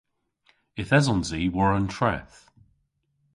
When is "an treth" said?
1.77-2.37